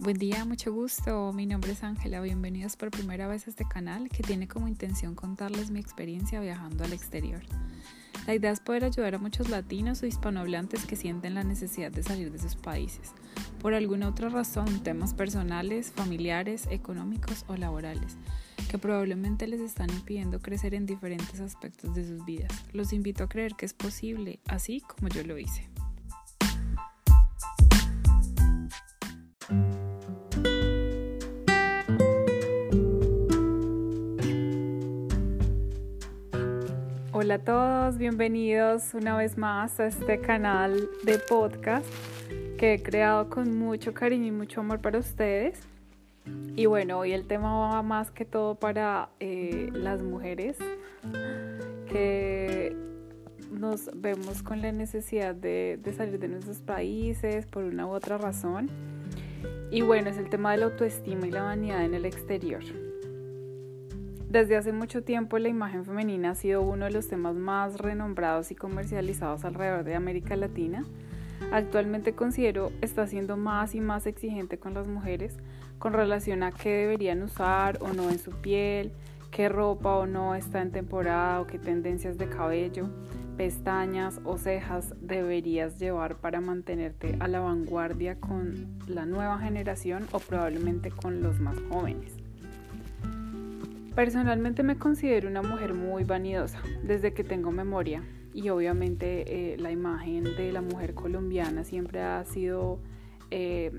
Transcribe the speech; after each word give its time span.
Buen 0.00 0.16
día, 0.16 0.46
mucho 0.46 0.72
gusto. 0.72 1.30
Mi 1.34 1.44
nombre 1.44 1.72
es 1.72 1.84
Ángela. 1.84 2.22
Bienvenidos 2.22 2.74
por 2.74 2.90
primera 2.90 3.28
vez 3.28 3.46
a 3.46 3.50
este 3.50 3.66
canal 3.68 4.08
que 4.08 4.22
tiene 4.22 4.48
como 4.48 4.66
intención 4.66 5.14
contarles 5.14 5.70
mi 5.70 5.78
experiencia 5.78 6.40
viajando 6.40 6.84
al 6.84 6.94
exterior. 6.94 7.42
La 8.26 8.34
idea 8.34 8.50
es 8.50 8.60
poder 8.60 8.86
ayudar 8.86 9.16
a 9.16 9.18
muchos 9.18 9.50
latinos 9.50 10.02
o 10.02 10.06
hispanohablantes 10.06 10.86
que 10.86 10.96
sienten 10.96 11.34
la 11.34 11.44
necesidad 11.44 11.92
de 11.92 12.02
salir 12.02 12.32
de 12.32 12.38
sus 12.38 12.56
países, 12.56 13.12
por 13.60 13.74
alguna 13.74 14.08
otra 14.08 14.30
razón, 14.30 14.82
temas 14.82 15.12
personales, 15.12 15.92
familiares, 15.94 16.66
económicos 16.70 17.44
o 17.46 17.56
laborales, 17.58 18.16
que 18.70 18.78
probablemente 18.78 19.46
les 19.48 19.60
están 19.60 19.90
impidiendo 19.90 20.40
crecer 20.40 20.72
en 20.72 20.86
diferentes 20.86 21.40
aspectos 21.40 21.94
de 21.94 22.08
sus 22.08 22.24
vidas. 22.24 22.50
Los 22.72 22.94
invito 22.94 23.24
a 23.24 23.28
creer 23.28 23.54
que 23.54 23.66
es 23.66 23.74
posible, 23.74 24.40
así 24.48 24.80
como 24.80 25.08
yo 25.08 25.24
lo 25.24 25.36
hice. 25.36 25.68
Hola 37.30 37.36
a 37.36 37.44
todos, 37.44 37.96
bienvenidos 37.96 38.92
una 38.92 39.16
vez 39.16 39.38
más 39.38 39.78
a 39.78 39.86
este 39.86 40.20
canal 40.20 40.88
de 41.04 41.16
podcast 41.18 41.86
que 42.58 42.74
he 42.74 42.82
creado 42.82 43.30
con 43.30 43.56
mucho 43.56 43.94
cariño 43.94 44.26
y 44.26 44.30
mucho 44.32 44.62
amor 44.62 44.80
para 44.80 44.98
ustedes. 44.98 45.60
Y 46.56 46.66
bueno, 46.66 46.98
hoy 46.98 47.12
el 47.12 47.28
tema 47.28 47.56
va 47.56 47.82
más 47.84 48.10
que 48.10 48.24
todo 48.24 48.56
para 48.56 49.10
eh, 49.20 49.70
las 49.72 50.02
mujeres 50.02 50.58
que 51.88 52.76
nos 53.52 53.88
vemos 53.94 54.42
con 54.42 54.60
la 54.60 54.72
necesidad 54.72 55.32
de, 55.32 55.78
de 55.80 55.92
salir 55.92 56.18
de 56.18 56.26
nuestros 56.26 56.58
países 56.62 57.46
por 57.46 57.62
una 57.62 57.86
u 57.86 57.90
otra 57.90 58.18
razón. 58.18 58.68
Y 59.70 59.82
bueno, 59.82 60.10
es 60.10 60.18
el 60.18 60.28
tema 60.30 60.50
de 60.50 60.56
la 60.56 60.64
autoestima 60.64 61.28
y 61.28 61.30
la 61.30 61.44
vanidad 61.44 61.84
en 61.84 61.94
el 61.94 62.06
exterior. 62.06 62.64
Desde 64.30 64.56
hace 64.56 64.72
mucho 64.72 65.02
tiempo 65.02 65.40
la 65.40 65.48
imagen 65.48 65.84
femenina 65.84 66.30
ha 66.30 66.34
sido 66.36 66.62
uno 66.62 66.84
de 66.84 66.92
los 66.92 67.08
temas 67.08 67.34
más 67.34 67.78
renombrados 67.78 68.52
y 68.52 68.54
comercializados 68.54 69.44
alrededor 69.44 69.82
de 69.82 69.96
América 69.96 70.36
Latina. 70.36 70.84
Actualmente 71.50 72.14
considero 72.14 72.70
está 72.80 73.08
siendo 73.08 73.36
más 73.36 73.74
y 73.74 73.80
más 73.80 74.06
exigente 74.06 74.56
con 74.56 74.72
las 74.72 74.86
mujeres 74.86 75.36
con 75.80 75.94
relación 75.94 76.44
a 76.44 76.52
qué 76.52 76.70
deberían 76.70 77.24
usar 77.24 77.78
o 77.80 77.92
no 77.92 78.08
en 78.08 78.20
su 78.20 78.30
piel, 78.30 78.92
qué 79.32 79.48
ropa 79.48 79.96
o 79.96 80.06
no 80.06 80.36
está 80.36 80.62
en 80.62 80.70
temporada 80.70 81.40
o 81.40 81.48
qué 81.48 81.58
tendencias 81.58 82.16
de 82.16 82.28
cabello, 82.28 82.88
pestañas 83.36 84.20
o 84.22 84.38
cejas 84.38 84.94
deberías 85.00 85.80
llevar 85.80 86.18
para 86.18 86.40
mantenerte 86.40 87.16
a 87.18 87.26
la 87.26 87.40
vanguardia 87.40 88.20
con 88.20 88.78
la 88.86 89.06
nueva 89.06 89.40
generación 89.40 90.06
o 90.12 90.20
probablemente 90.20 90.92
con 90.92 91.20
los 91.20 91.40
más 91.40 91.56
jóvenes. 91.68 92.19
Personalmente 93.94 94.62
me 94.62 94.78
considero 94.78 95.28
una 95.28 95.42
mujer 95.42 95.74
muy 95.74 96.04
vanidosa 96.04 96.60
desde 96.82 97.12
que 97.12 97.24
tengo 97.24 97.50
memoria. 97.50 98.02
Y 98.32 98.48
obviamente 98.50 99.54
eh, 99.54 99.56
la 99.58 99.72
imagen 99.72 100.22
de 100.22 100.52
la 100.52 100.62
mujer 100.62 100.94
colombiana 100.94 101.64
siempre 101.64 102.00
ha 102.00 102.24
sido 102.24 102.78
eh, 103.30 103.72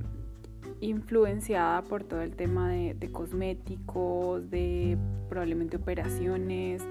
influenciada 0.82 1.84
por 1.84 2.04
todo 2.04 2.22
el 2.22 2.36
tema 2.36 2.70
de, 2.70 3.12
cosméticos, 3.12 4.50
de 4.50 4.98
probablemente 5.30 5.78
operaciones, 5.78 6.84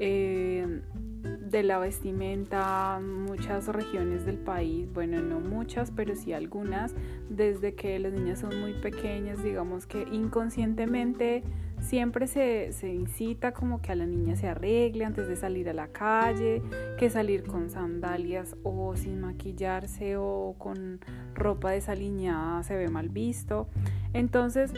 eh, 0.00 0.80
de 1.22 1.62
la 1.62 1.78
vestimenta, 1.78 3.00
muchas 3.00 3.68
regiones 3.68 4.26
del 4.26 4.38
país, 4.38 4.92
bueno, 4.92 5.20
no 5.20 5.40
muchas, 5.40 5.90
pero 5.90 6.16
sí 6.16 6.32
algunas, 6.32 6.94
desde 7.28 7.74
que 7.74 7.98
las 7.98 8.12
niñas 8.12 8.40
son 8.40 8.60
muy 8.60 8.72
pequeñas, 8.74 9.42
digamos 9.42 9.86
que 9.86 10.06
inconscientemente 10.10 11.42
siempre 11.84 12.26
se, 12.26 12.72
se, 12.72 12.88
incita 12.88 13.52
como 13.52 13.80
que 13.80 13.92
a 13.92 13.94
la 13.94 14.06
niña 14.06 14.36
se 14.36 14.48
arregle 14.48 15.04
antes 15.04 15.28
de 15.28 15.36
salir 15.36 15.68
a 15.68 15.72
la 15.72 15.88
calle, 15.88 16.62
que 16.98 17.10
salir 17.10 17.44
con 17.44 17.70
sandalias 17.70 18.56
o 18.62 18.96
sin 18.96 19.20
maquillarse 19.20 20.16
o 20.16 20.54
con 20.58 21.00
ropa 21.34 21.70
desaliñada 21.70 22.62
se 22.62 22.76
ve 22.76 22.88
mal 22.88 23.10
visto. 23.10 23.68
Entonces, 24.12 24.72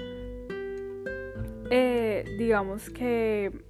eh, 1.71 2.25
digamos 2.39 2.91
que 2.91 3.65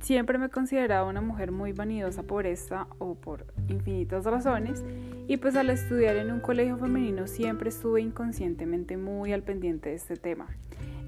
siempre 0.00 0.36
me 0.36 0.46
he 0.46 0.50
considerado 0.50 1.08
una 1.08 1.22
mujer 1.22 1.50
muy 1.50 1.72
vanidosa 1.72 2.22
por 2.22 2.46
esta 2.46 2.86
o 2.98 3.14
por 3.14 3.46
infinitas 3.68 4.24
razones 4.24 4.84
y 5.26 5.38
pues 5.38 5.56
al 5.56 5.70
estudiar 5.70 6.16
en 6.16 6.30
un 6.30 6.40
colegio 6.40 6.76
femenino 6.76 7.26
siempre 7.26 7.70
estuve 7.70 8.02
inconscientemente 8.02 8.98
muy 8.98 9.32
al 9.32 9.42
pendiente 9.42 9.88
de 9.88 9.94
este 9.94 10.16
tema. 10.16 10.46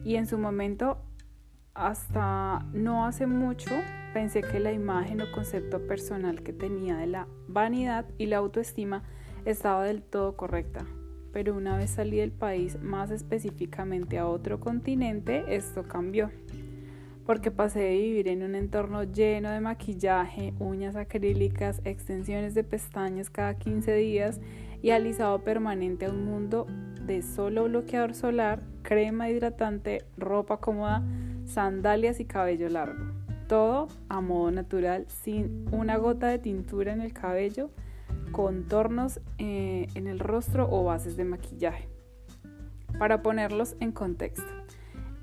Y 0.06 0.14
en 0.14 0.28
su 0.28 0.38
momento, 0.38 0.98
hasta 1.74 2.64
no 2.72 3.06
hace 3.06 3.26
mucho, 3.26 3.70
pensé 4.14 4.40
que 4.40 4.60
la 4.60 4.70
imagen 4.70 5.20
o 5.20 5.32
concepto 5.32 5.84
personal 5.88 6.44
que 6.44 6.52
tenía 6.52 6.96
de 6.96 7.08
la 7.08 7.26
vanidad 7.48 8.06
y 8.16 8.26
la 8.26 8.36
autoestima 8.36 9.02
estaba 9.46 9.82
del 9.82 10.02
todo 10.02 10.36
correcta. 10.36 10.86
Pero 11.32 11.56
una 11.56 11.76
vez 11.76 11.90
salí 11.90 12.18
del 12.18 12.30
país, 12.30 12.80
más 12.80 13.10
específicamente 13.10 14.16
a 14.16 14.28
otro 14.28 14.60
continente, 14.60 15.42
esto 15.48 15.82
cambió. 15.88 16.30
Porque 17.26 17.50
pasé 17.50 17.80
de 17.80 17.96
vivir 17.96 18.28
en 18.28 18.44
un 18.44 18.54
entorno 18.54 19.02
lleno 19.02 19.50
de 19.50 19.60
maquillaje, 19.60 20.54
uñas 20.60 20.94
acrílicas, 20.94 21.80
extensiones 21.84 22.54
de 22.54 22.62
pestañas 22.62 23.28
cada 23.28 23.54
15 23.54 23.92
días 23.96 24.40
y 24.82 24.90
alisado 24.90 25.42
permanente 25.42 26.06
a 26.06 26.10
un 26.10 26.26
mundo 26.26 26.68
de 27.06 27.22
solo 27.22 27.64
bloqueador 27.64 28.14
solar, 28.14 28.62
crema 28.82 29.30
hidratante, 29.30 30.04
ropa 30.16 30.58
cómoda, 30.58 31.02
sandalias 31.44 32.20
y 32.20 32.24
cabello 32.24 32.68
largo. 32.68 33.12
Todo 33.48 33.88
a 34.08 34.20
modo 34.20 34.50
natural, 34.50 35.06
sin 35.08 35.66
una 35.72 35.96
gota 35.96 36.26
de 36.26 36.38
tintura 36.38 36.92
en 36.92 37.00
el 37.00 37.12
cabello, 37.12 37.70
contornos 38.32 39.20
eh, 39.38 39.86
en 39.94 40.06
el 40.08 40.18
rostro 40.18 40.68
o 40.70 40.84
bases 40.84 41.16
de 41.16 41.24
maquillaje. 41.24 41.88
Para 42.98 43.22
ponerlos 43.22 43.76
en 43.80 43.92
contexto. 43.92 44.50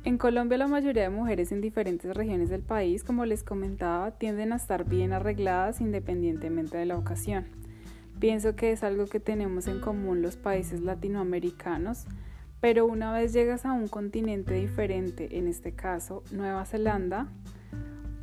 En 0.05 0.17
Colombia 0.17 0.57
la 0.57 0.67
mayoría 0.67 1.03
de 1.03 1.09
mujeres 1.09 1.51
en 1.51 1.61
diferentes 1.61 2.13
regiones 2.15 2.49
del 2.49 2.61
país, 2.61 3.03
como 3.03 3.25
les 3.25 3.43
comentaba, 3.43 4.11
tienden 4.11 4.51
a 4.53 4.57
estar 4.57 4.85
bien 4.85 5.13
arregladas 5.13 5.79
independientemente 5.79 6.77
de 6.77 6.85
la 6.85 6.97
ocasión. 6.97 7.62
Pienso 8.19 8.55
que 8.55 8.71
es 8.71 8.83
algo 8.83 9.05
que 9.05 9.19
tenemos 9.19 9.67
en 9.67 9.79
común 9.79 10.21
los 10.21 10.37
países 10.37 10.81
latinoamericanos, 10.81 12.05
pero 12.61 12.85
una 12.85 13.11
vez 13.11 13.33
llegas 13.33 13.65
a 13.65 13.73
un 13.73 13.87
continente 13.87 14.53
diferente, 14.53 15.37
en 15.37 15.47
este 15.47 15.73
caso 15.73 16.23
Nueva 16.31 16.65
Zelanda, 16.65 17.27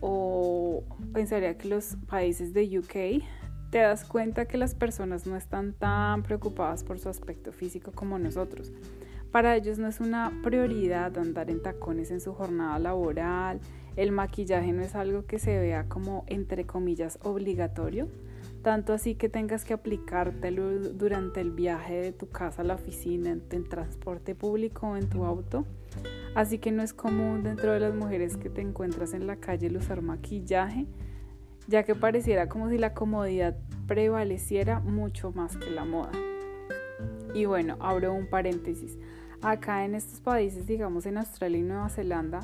o 0.00 0.82
pensaría 1.12 1.58
que 1.58 1.68
los 1.68 1.96
países 2.08 2.54
de 2.54 2.78
UK, 2.78 3.22
te 3.70 3.78
das 3.78 4.04
cuenta 4.04 4.46
que 4.46 4.58
las 4.58 4.74
personas 4.74 5.26
no 5.26 5.36
están 5.36 5.74
tan 5.74 6.22
preocupadas 6.22 6.82
por 6.82 6.98
su 6.98 7.08
aspecto 7.08 7.52
físico 7.52 7.92
como 7.92 8.18
nosotros. 8.18 8.72
Para 9.30 9.54
ellos 9.54 9.78
no 9.78 9.86
es 9.86 10.00
una 10.00 10.32
prioridad 10.42 11.16
andar 11.16 11.50
en 11.50 11.62
tacones 11.62 12.10
en 12.10 12.20
su 12.20 12.32
jornada 12.32 12.78
laboral, 12.80 13.60
el 13.96 14.10
maquillaje 14.10 14.72
no 14.72 14.82
es 14.82 14.94
algo 14.94 15.26
que 15.26 15.38
se 15.38 15.58
vea 15.58 15.88
como 15.88 16.24
entre 16.26 16.64
comillas 16.64 17.18
obligatorio, 17.22 18.08
tanto 18.62 18.92
así 18.92 19.14
que 19.14 19.28
tengas 19.28 19.64
que 19.64 19.72
aplicártelo 19.72 20.92
durante 20.92 21.40
el 21.40 21.50
viaje 21.50 21.94
de 21.94 22.12
tu 22.12 22.28
casa 22.28 22.62
a 22.62 22.64
la 22.64 22.74
oficina, 22.74 23.30
en, 23.30 23.64
transporte 23.64 24.34
público 24.34 24.88
o 24.88 24.96
en 24.96 25.08
tu 25.08 25.24
auto. 25.24 25.64
Así 26.34 26.58
que 26.58 26.70
no 26.70 26.82
es 26.82 26.92
común 26.92 27.42
dentro 27.42 27.72
de 27.72 27.80
las 27.80 27.94
mujeres 27.94 28.36
que 28.36 28.50
te 28.50 28.60
encuentras 28.60 29.14
en 29.14 29.26
la 29.26 29.36
calle 29.36 29.66
el 29.66 29.76
usar 29.76 30.02
maquillaje, 30.02 30.86
ya 31.66 31.82
que 31.82 31.94
pareciera 31.94 32.48
como 32.48 32.68
si 32.68 32.78
la 32.78 32.94
comodidad 32.94 33.56
prevaleciera 33.86 34.80
mucho 34.80 35.32
más 35.32 35.56
que 35.56 35.70
la 35.70 35.84
moda. 35.84 36.12
Y 37.34 37.46
bueno, 37.46 37.76
abro 37.80 38.12
un 38.12 38.26
paréntesis. 38.28 38.98
Acá 39.42 39.84
en 39.84 39.94
estos 39.94 40.20
países, 40.20 40.66
digamos 40.66 41.06
en 41.06 41.16
Australia 41.16 41.58
y 41.58 41.62
Nueva 41.62 41.88
Zelanda, 41.88 42.40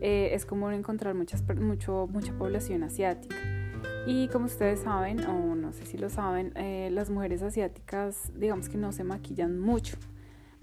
eh, 0.00 0.30
es 0.32 0.44
común 0.44 0.72
encontrar 0.72 1.14
muchas, 1.14 1.44
mucho, 1.56 2.08
mucha 2.10 2.32
población 2.32 2.82
asiática. 2.82 3.36
Y 4.06 4.28
como 4.28 4.46
ustedes 4.46 4.80
saben, 4.80 5.24
o 5.26 5.32
no 5.70 5.76
sé 5.76 5.86
si 5.86 5.98
lo 5.98 6.10
saben, 6.10 6.52
eh, 6.56 6.88
las 6.90 7.10
mujeres 7.10 7.42
asiáticas 7.42 8.32
digamos 8.34 8.68
que 8.68 8.76
no 8.76 8.90
se 8.90 9.04
maquillan 9.04 9.60
mucho. 9.60 9.96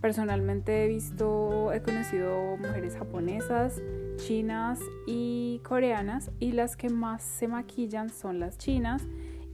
Personalmente 0.02 0.84
he 0.84 0.90
visto, 0.90 1.72
he 1.72 1.82
conocido 1.82 2.58
mujeres 2.58 2.98
japonesas, 2.98 3.82
chinas 4.18 4.82
y 5.06 5.62
coreanas 5.64 6.30
y 6.42 6.52
las 6.52 6.76
que 6.76 6.90
más 6.90 7.24
se 7.24 7.48
maquillan 7.48 8.10
son 8.10 8.42
las 8.42 8.58
chinas 8.58 9.02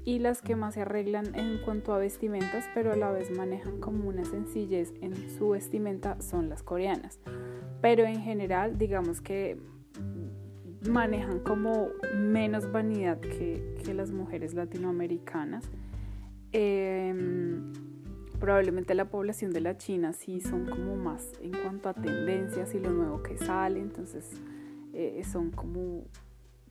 y 0.05 0.17
las 0.17 0.41
que 0.41 0.55
más 0.55 0.73
se 0.73 0.81
arreglan 0.81 1.35
en 1.35 1.59
cuanto 1.63 1.93
a 1.93 1.99
vestimentas 1.99 2.65
pero 2.73 2.91
a 2.91 2.95
la 2.95 3.11
vez 3.11 3.29
manejan 3.29 3.79
como 3.79 4.09
una 4.09 4.25
sencillez 4.25 4.91
en 5.01 5.13
su 5.37 5.49
vestimenta 5.49 6.19
son 6.19 6.49
las 6.49 6.63
coreanas. 6.63 7.19
Pero 7.79 8.05
en 8.05 8.21
general 8.21 8.79
digamos 8.79 9.21
que 9.21 9.59
manejan 10.89 11.39
como 11.39 11.89
menos 12.15 12.71
vanidad 12.71 13.19
que, 13.19 13.61
las 13.93 14.11
mujeres 14.11 14.53
latinoamericanas. 14.53 15.69
Em, 16.51 17.73
probablemente 18.39 18.95
la 18.95 19.05
población 19.05 19.51
de 19.51 19.61
la 19.61 19.77
China 19.77 20.13
sí 20.13 20.39
son 20.41 20.65
como 20.65 20.95
más 20.95 21.29
en 21.41 21.51
cuanto 21.51 21.89
a 21.89 21.93
tendencias 21.93 22.73
y 22.73 22.79
lo 22.79 22.91
nuevo 22.91 23.21
que 23.21 23.37
sale, 23.37 23.79
entonces 23.79 24.31
eh, 24.93 25.21
son 25.31 25.51
como, 25.51 26.05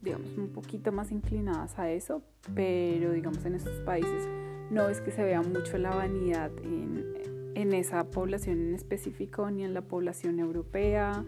digamos, 0.01 0.37
un 0.37 0.49
poquito 0.49 0.91
más 0.91 1.13
inclinadas 1.13 1.79
a 1.79 1.91
eso, 1.91 2.23
pero 2.55 3.13
digamos 3.13 3.45
en 3.45 3.55
estos 3.55 3.79
países 3.81 4.27
no 4.71 4.89
es 4.89 5.01
que 5.01 5.13
se 5.13 5.23
vea 5.23 5.43
mucho 5.43 5.79
la 5.79 5.95
vanidad 5.95 6.51
en, 6.65 7.53
en 7.55 7.73
esa 7.73 8.05
población 8.05 8.61
en 8.61 8.75
específico 8.75 9.51
ni 9.51 9.65
en 9.65 9.75
la 9.75 9.83
población 9.83 10.39
europea. 10.39 11.25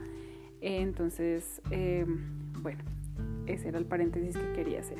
Entonces, 0.60 1.60
em, 1.70 2.43
bueno, 2.64 2.82
ese 3.46 3.68
era 3.68 3.78
el 3.78 3.84
paréntesis 3.84 4.36
que 4.36 4.52
quería 4.54 4.80
hacer. 4.80 4.98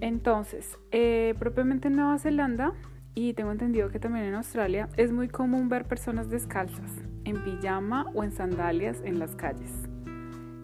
Entonces, 0.00 0.76
eh, 0.90 1.34
propiamente 1.38 1.86
en 1.88 1.94
Nueva 1.96 2.18
Zelanda, 2.18 2.72
y 3.14 3.34
tengo 3.34 3.52
entendido 3.52 3.88
que 3.88 4.00
también 4.00 4.26
en 4.26 4.34
Australia, 4.34 4.88
es 4.96 5.12
muy 5.12 5.28
común 5.28 5.68
ver 5.68 5.86
personas 5.86 6.28
descalzas, 6.28 6.90
en 7.24 7.44
pijama 7.44 8.06
o 8.14 8.24
en 8.24 8.32
sandalias 8.32 9.00
en 9.04 9.20
las 9.20 9.36
calles, 9.36 9.70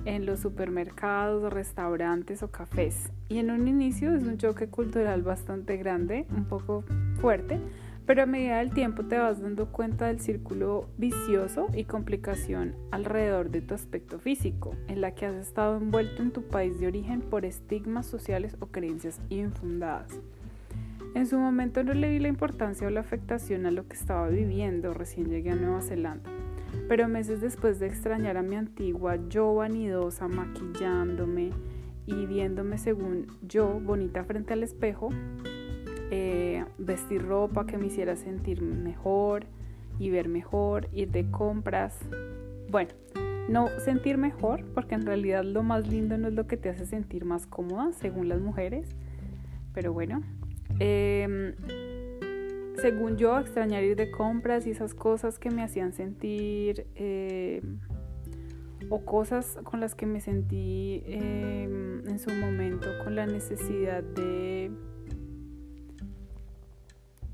en 0.04 0.26
los 0.26 0.40
supermercados, 0.40 1.52
restaurantes 1.52 2.42
o 2.42 2.50
cafés. 2.50 3.12
Y 3.28 3.38
en 3.38 3.52
un 3.52 3.68
inicio 3.68 4.12
es 4.14 4.24
un 4.24 4.38
choque 4.38 4.66
cultural 4.66 5.22
bastante 5.22 5.76
grande, 5.76 6.26
un 6.30 6.46
poco 6.46 6.82
fuerte, 7.20 7.60
pero 8.08 8.22
a 8.22 8.26
medida 8.26 8.60
del 8.60 8.72
tiempo 8.72 9.04
te 9.04 9.18
vas 9.18 9.42
dando 9.42 9.70
cuenta 9.70 10.06
del 10.06 10.18
círculo 10.18 10.88
vicioso 10.96 11.66
y 11.74 11.84
complicación 11.84 12.74
alrededor 12.90 13.50
de 13.50 13.60
tu 13.60 13.74
aspecto 13.74 14.18
físico, 14.18 14.74
en 14.86 15.02
la 15.02 15.14
que 15.14 15.26
has 15.26 15.34
estado 15.34 15.76
envuelto 15.76 16.22
en 16.22 16.30
tu 16.30 16.42
país 16.44 16.80
de 16.80 16.86
origen 16.86 17.20
por 17.20 17.44
estigmas 17.44 18.06
sociales 18.06 18.56
o 18.60 18.68
creencias 18.68 19.20
infundadas. 19.28 20.22
En 21.14 21.26
su 21.26 21.38
momento 21.38 21.84
no 21.84 21.92
le 21.92 22.08
di 22.08 22.18
la 22.18 22.28
importancia 22.28 22.86
o 22.86 22.90
la 22.90 23.00
afectación 23.00 23.66
a 23.66 23.70
lo 23.70 23.86
que 23.86 23.96
estaba 23.96 24.26
viviendo, 24.28 24.94
recién 24.94 25.28
llegué 25.28 25.50
a 25.50 25.56
Nueva 25.56 25.82
Zelanda, 25.82 26.30
pero 26.88 27.08
meses 27.08 27.42
después 27.42 27.78
de 27.78 27.88
extrañar 27.88 28.38
a 28.38 28.42
mi 28.42 28.56
antigua 28.56 29.18
yo 29.28 29.54
vanidosa 29.54 30.28
maquillándome 30.28 31.50
y 32.06 32.24
viéndome 32.24 32.78
según 32.78 33.26
yo 33.42 33.78
bonita 33.80 34.24
frente 34.24 34.54
al 34.54 34.62
espejo, 34.62 35.10
eh, 36.10 36.64
vestir 36.78 37.26
ropa 37.26 37.66
que 37.66 37.78
me 37.78 37.86
hiciera 37.86 38.16
sentir 38.16 38.62
mejor 38.62 39.46
y 39.98 40.10
ver 40.10 40.28
mejor, 40.28 40.88
ir 40.92 41.10
de 41.10 41.30
compras. 41.30 41.98
Bueno, 42.70 42.90
no 43.48 43.68
sentir 43.80 44.18
mejor, 44.18 44.64
porque 44.74 44.94
en 44.94 45.06
realidad 45.06 45.42
lo 45.44 45.62
más 45.62 45.88
lindo 45.88 46.16
no 46.18 46.28
es 46.28 46.34
lo 46.34 46.46
que 46.46 46.56
te 46.56 46.68
hace 46.68 46.86
sentir 46.86 47.24
más 47.24 47.46
cómoda, 47.46 47.92
según 47.92 48.28
las 48.28 48.40
mujeres. 48.40 48.86
Pero 49.74 49.92
bueno, 49.92 50.22
em, 50.78 51.54
según 52.76 53.16
yo, 53.16 53.38
extrañar 53.38 53.82
ir 53.84 53.96
de 53.96 54.10
compras 54.10 54.66
y 54.66 54.70
esas 54.70 54.94
cosas 54.94 55.38
que 55.38 55.50
me 55.50 55.62
hacían 55.62 55.92
sentir, 55.92 56.86
em, 56.94 57.78
o 58.90 59.04
cosas 59.04 59.58
con 59.64 59.80
las 59.80 59.94
que 59.94 60.06
me 60.06 60.20
sentí 60.20 61.02
em, 61.06 62.06
en 62.08 62.18
su 62.18 62.30
momento 62.30 62.88
con 63.04 63.14
la 63.16 63.26
necesidad 63.26 64.02
de 64.02 64.70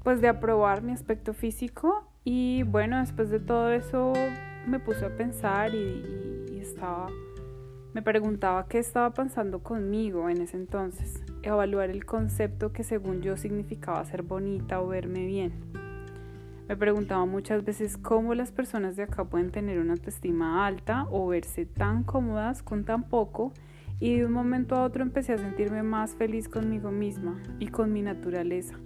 pues 0.05 0.21
de 0.21 0.29
aprobar 0.29 0.83
mi 0.83 0.93
aspecto 0.93 1.33
físico 1.33 2.05
y 2.25 2.63
bueno, 2.63 3.01
después 3.01 3.31
de 3.31 3.41
todo 3.41 3.71
eso 3.71 4.13
me 4.69 4.79
puse 4.79 5.07
a 5.07 5.17
pensar 5.17 5.75
y, 5.75 6.61
estaba, 6.61 7.09
me 7.93 8.01
preguntaba 8.01 8.67
qué 8.69 8.79
estaba 8.79 9.13
pensando 9.13 9.63
conmigo 9.63 10.31
en 10.31 10.41
ese 10.41 10.57
entonces, 10.57 11.23
evaluar 11.43 11.91
el 11.91 12.07
concepto 12.07 12.73
que 12.73 12.85
según 12.85 13.21
yo 13.21 13.37
significaba 13.37 14.03
ser 14.07 14.23
bonita 14.23 14.81
o 14.81 14.89
verme 14.89 15.27
bien. 15.27 15.53
Me 16.67 16.77
preguntaba 16.77 17.27
muchas 17.27 17.65
veces 17.65 17.99
cómo 17.99 18.35
las 18.35 18.51
personas 18.51 18.97
de 18.97 19.03
acá 19.03 19.25
pueden 19.25 19.51
tener 19.51 19.79
una 19.79 19.93
autoestima 19.93 20.67
alta 20.67 21.07
o 21.11 21.29
verse 21.29 21.67
tan 21.67 22.03
cómodas 22.03 22.63
con 22.63 22.85
tan 22.85 23.05
poco 23.11 23.53
y 24.01 24.17
de 24.17 24.25
un 24.25 24.33
momento 24.33 24.75
a 24.75 24.85
otro 24.85 25.03
empecé 25.03 25.35
a 25.35 25.39
sentirme 25.39 25.83
más 25.83 26.15
feliz 26.15 26.49
conmigo 26.49 26.91
misma 26.91 27.43
y 27.59 27.69
con 27.69 27.93
mi 27.93 28.01
naturaleza 28.01 28.79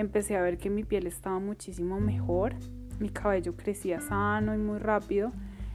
empecé 0.00 0.36
a 0.36 0.42
ver 0.42 0.58
que 0.58 0.70
mi 0.70 0.84
piel 0.84 1.06
estaba 1.06 1.38
muchísimo 1.40 2.00
mejor, 2.00 2.54
mi 3.00 3.08
cabello 3.08 3.56
crecía 3.56 4.00
sano 4.00 4.54
y 4.54 4.58
muy 4.58 4.78
rápido, 4.78 5.32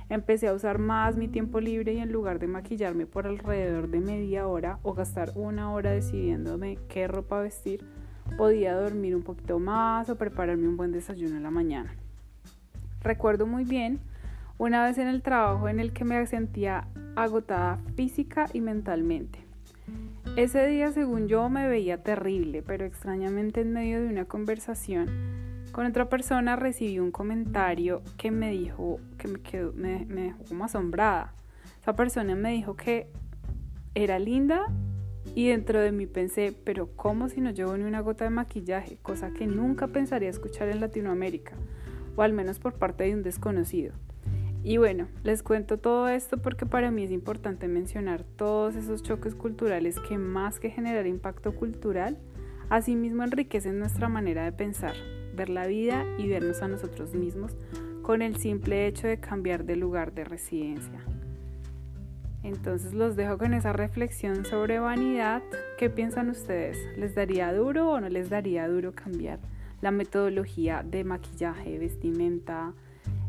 empecé 0.10 0.48
a 0.48 0.54
usar 0.54 0.80
más 0.80 1.18
mi 1.18 1.28
tiempo 1.28 1.60
libre 1.60 1.94
y 1.94 2.00
en 2.00 2.12
lugar 2.12 2.40
de 2.40 2.48
maquillarme 2.48 3.06
por 3.06 3.28
alrededor 3.28 3.90
de 3.90 4.00
media 4.00 4.48
hora 4.48 4.80
o 4.84 4.94
gastar 4.94 5.32
una 5.36 5.72
hora 5.72 5.92
decidiéndome 5.92 6.78
qué 6.88 7.08
ropa 7.08 7.42
vestir, 7.42 7.86
podía 8.38 8.76
dormir 8.76 9.16
un 9.16 9.24
poquito 9.24 9.60
más 9.60 10.10
o 10.10 10.16
prepararme 10.16 10.68
un 10.68 10.78
buen 10.78 10.92
desayuno 10.92 11.36
en 11.36 11.44
la 11.44 11.52
mañana. 11.52 11.94
Recuerdo 13.02 13.46
muy 13.46 13.66
bien 13.66 14.00
una 14.58 14.86
vez 14.86 14.98
en 14.98 15.08
el 15.08 15.22
trabajo 15.22 15.68
en 15.68 15.80
el 15.82 15.92
que 15.92 16.06
me 16.06 16.26
sentía 16.26 16.88
agotada 17.16 17.80
física 17.96 18.46
y 18.54 18.62
mentalmente. 18.62 19.53
Ese 20.36 20.66
día, 20.66 20.92
según 20.92 21.28
yo, 21.28 21.48
me 21.48 21.68
veía 21.68 22.02
terrible, 22.02 22.64
pero 22.64 22.86
extrañamente 22.86 23.62
en 23.62 23.72
medio 23.72 24.02
de 24.02 24.08
una 24.08 24.26
conversación 24.26 25.08
con 25.72 25.86
otra 25.86 26.10
persona 26.10 26.56
recibí 26.56 26.98
un 26.98 27.12
comentario 27.12 28.02
que 28.18 28.32
me 28.32 28.50
dijo, 28.50 29.00
que 29.20 29.28
me, 29.28 29.40
quedó, 29.42 29.72
dejó 29.74 30.44
como 30.48 30.66
asombrada. 30.66 31.36
Esa 31.80 31.96
persona 31.96 32.36
me 32.36 32.52
dijo 32.52 32.76
que 32.76 33.08
era 33.94 34.18
linda 34.18 34.66
y 35.36 35.50
dentro 35.50 35.80
de 35.80 35.92
mí 35.92 36.08
pensé, 36.08 36.56
pero 36.64 36.90
¿cómo 36.96 37.30
si 37.30 37.40
no 37.40 37.52
llevo 37.52 37.78
ni 37.78 37.84
una 37.84 38.02
gota 38.02 38.24
de 38.24 38.32
maquillaje? 38.32 38.98
Cosa 39.04 39.34
que 39.34 39.46
nunca 39.46 39.88
pensaría 39.88 40.32
escuchar 40.32 40.68
en 40.70 40.80
Latinoamérica, 40.80 41.56
o 42.16 42.24
al 42.24 42.34
menos 42.34 42.58
por 42.58 42.74
parte 42.74 43.04
de 43.04 43.14
un 43.14 43.22
desconocido. 43.22 43.94
Y 44.64 44.78
bueno, 44.78 45.08
les 45.24 45.44
cuento 45.44 45.78
todo 45.78 46.08
esto 46.08 46.38
porque 46.38 46.66
para 46.66 46.90
mí 46.90 47.04
es 47.04 47.12
importante 47.12 47.68
mencionar 47.68 48.24
todos 48.24 48.76
esos 48.76 49.04
choques 49.04 49.36
culturales 49.36 50.00
que 50.00 50.18
más 50.18 50.62
que 50.62 50.70
generar 50.70 51.06
impacto 51.06 51.54
cultural, 51.54 52.18
asimismo 52.70 53.24
enriquecen 53.24 53.78
nuestra 53.78 54.08
manera 54.08 54.46
de 54.46 54.54
pensar, 54.54 54.96
ver 55.36 55.50
la 55.50 55.68
vida 55.68 56.06
y 56.18 56.30
vernos 56.30 56.62
a 56.62 56.70
nosotros 56.70 57.14
mismos 57.14 57.58
con 58.04 58.22
el 58.22 58.38
simple 58.38 58.88
hecho 58.88 59.06
de 59.08 59.20
cambiar 59.20 59.66
de 59.66 59.76
lugar 59.76 60.14
de 60.14 60.24
residencia. 60.24 61.02
Entonces 62.42 62.94
los 62.94 63.18
dejo 63.18 63.38
con 63.38 63.54
esa 63.54 63.74
reflexión 63.74 64.46
sobre 64.46 64.80
vanidad. 64.80 65.42
¿Qué 65.78 65.90
piensan 65.90 66.30
ustedes? 66.30 66.78
¿Les 66.98 67.16
daría 67.16 67.54
duro 67.54 67.90
o 67.90 68.00
no 68.00 68.10
les 68.10 68.30
daría 68.30 68.68
duro 68.68 68.94
cambiar 68.94 69.40
la 69.82 69.92
metodología 69.92 70.84
de 70.84 71.04
maquillaje, 71.04 71.78
vestimenta, 71.80 72.74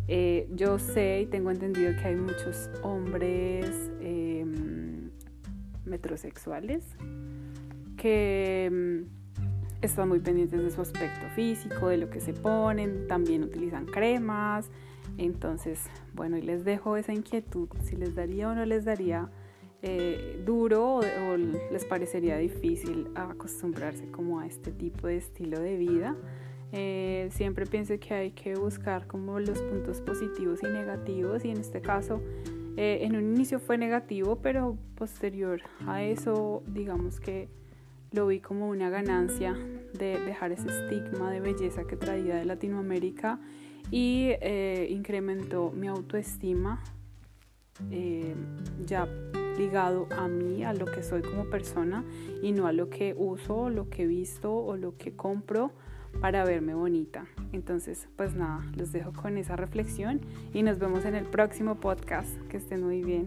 eh, 0.07 0.49
yo 0.53 0.79
sé 0.79 1.23
y 1.23 1.27
tengo 1.27 1.51
entendido 1.51 1.93
que 1.97 2.09
hay 2.09 2.17
muchos 2.17 2.69
hombres 2.83 3.91
em, 4.01 5.11
metrosexuales 5.85 6.85
que 7.97 8.67
em, 8.67 9.07
están 9.81 10.09
muy 10.09 10.21
pendientes 10.21 10.63
de 10.63 10.71
su 10.71 10.81
aspecto 10.83 11.27
físico, 11.35 11.89
de 11.89 11.97
lo 11.97 12.11
que 12.11 12.21
se 12.21 12.35
ponen, 12.35 13.07
también 13.07 13.45
utilizan 13.45 13.87
cremas. 13.87 14.71
Entonces, 15.17 15.81
bueno, 16.15 16.37
y 16.37 16.43
les 16.43 16.65
dejo 16.65 16.97
esa 16.97 17.13
inquietud, 17.13 17.69
si 17.83 17.97
les 17.97 18.15
daría 18.15 18.49
o 18.49 18.55
no 18.55 18.65
les 18.65 18.85
daría 18.85 19.31
eh, 19.83 20.43
duro 20.45 20.97
o, 20.97 20.99
o, 20.99 21.37
les 21.37 21.85
parecería 21.85 22.37
difícil 22.39 23.09
acostumbrarse 23.15 24.11
como 24.11 24.41
a 24.41 24.47
este 24.47 24.73
tipo 24.73 25.07
de 25.07 25.17
estilo 25.19 25.61
de 25.61 25.77
vida. 25.77 26.17
Eh, 26.77 27.29
siempre 27.31 27.67
pienso 27.67 27.95
que 28.01 28.15
hay 28.15 28.31
que 28.33 28.57
buscar 28.57 29.07
como 29.07 29.39
los 29.39 29.61
puntos 29.61 30.01
positivos 30.01 30.59
y 30.65 30.67
negativos 30.67 31.45
y 31.45 31.51
en 31.51 31.59
este 31.59 31.81
caso 31.81 32.21
eh, 32.77 32.99
en 33.03 33.15
un 33.15 33.33
inicio 33.33 33.61
fue 33.61 33.79
negativo 33.79 34.41
pero 34.43 34.77
posterior 34.97 35.63
a 35.87 36.03
eso 36.03 36.65
digamos 36.67 37.21
que 37.21 37.49
lo 38.11 38.27
vi 38.27 38.41
como 38.41 38.69
una 38.69 38.91
ganancia 38.91 39.57
de 39.93 40.19
dejar 40.19 40.51
ese 40.51 40.67
estigma 40.67 41.31
de 41.31 41.39
belleza 41.39 41.85
que 41.85 41.95
traía 41.95 42.35
de 42.35 42.45
Latinoamérica 42.45 43.39
y 43.93 44.31
eh, 44.41 44.89
incrementó 44.91 45.71
mi 45.71 45.87
autoestima 45.87 46.83
ya 48.85 49.09
ligado 49.59 50.09
a 50.11 50.27
mí, 50.27 50.65
a 50.65 50.73
lo 50.73 50.87
que 50.87 51.05
soy 51.05 51.23
como 51.23 51.45
persona 51.45 52.05
y 52.43 52.51
no 52.51 52.67
a 52.67 52.73
lo 52.73 52.91
que 52.91 53.15
uso, 53.17 53.71
lo 53.71 53.89
que 53.89 54.03
he 54.03 54.07
visto 54.07 54.53
o 54.53 54.77
lo 54.77 54.97
que 54.97 55.15
compro 55.15 55.73
para 56.21 56.45
verme 56.45 56.75
bonita. 56.75 57.27
Entonces, 57.53 58.09
pues 58.17 58.35
nada, 58.35 58.65
los 58.77 58.93
dejo 58.93 59.13
con 59.13 59.37
esa 59.39 59.57
reflexión 59.57 60.21
y 60.53 60.63
nos 60.63 60.79
vemos 60.79 61.05
en 61.05 61.15
el 61.15 61.25
próximo 61.25 61.77
podcast. 61.77 62.31
Que 62.49 62.57
estén 62.57 62.83
muy 62.83 63.03
bien. 63.03 63.27